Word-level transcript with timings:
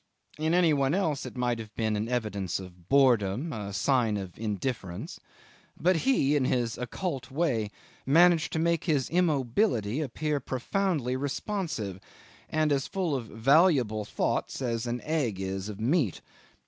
'In 0.39 0.55
any 0.55 0.73
one 0.73 0.95
else 0.95 1.27
it 1.27 1.37
might 1.37 1.59
have 1.59 1.71
been 1.75 1.95
an 1.95 2.09
evidence 2.09 2.59
of 2.59 2.89
boredom, 2.89 3.53
a 3.53 3.71
sign 3.71 4.17
of 4.17 4.35
indifference; 4.39 5.19
but 5.79 5.97
he, 5.97 6.35
in 6.35 6.45
his 6.45 6.75
occult 6.75 7.29
way, 7.29 7.69
managed 8.03 8.51
to 8.53 8.57
make 8.57 8.85
his 8.85 9.11
immobility 9.11 10.01
appear 10.01 10.39
profoundly 10.39 11.15
responsive, 11.15 11.99
and 12.49 12.71
as 12.71 12.87
full 12.87 13.13
of 13.15 13.27
valuable 13.27 14.03
thoughts 14.03 14.59
as 14.59 14.87
an 14.87 15.01
egg 15.01 15.39
is 15.39 15.69
of 15.69 15.79
meat. 15.79 16.21